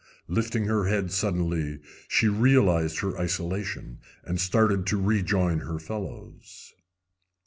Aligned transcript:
Lifting 0.27 0.65
her 0.65 0.85
head 0.85 1.11
suddenly, 1.11 1.79
she 2.07 2.27
realized 2.27 3.01
her 3.01 3.15
isolation, 3.19 3.99
and 4.23 4.41
started 4.41 4.87
to 4.87 4.99
rejoin 4.99 5.59
her 5.59 5.77
fellows. 5.77 6.73